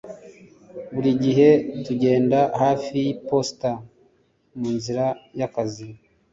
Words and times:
Buri 0.93 1.11
gihe 1.23 1.49
tugenda 1.85 2.39
hafi 2.61 2.93
yiposita 3.05 3.69
munzira 4.57 5.05
yakazi 5.39 5.87